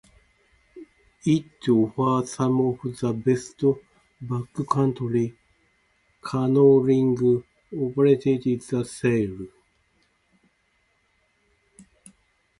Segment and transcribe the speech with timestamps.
[1.27, 3.61] It offers some of the best
[4.25, 5.35] backcountry
[6.23, 9.49] canoeing opportunities in the state.